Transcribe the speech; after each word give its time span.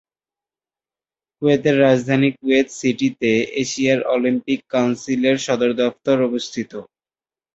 কুয়েতের 1.35 1.75
রাজধানী 1.79 2.29
কুয়েত 2.37 2.67
সিটিতে 2.79 3.31
এশিয়া 3.61 3.93
অলিম্পিক 4.15 4.59
কাউন্সিলের 4.73 5.37
সদর 5.45 5.71
দফতর 5.79 6.17
অবস্থিত। 6.29 6.71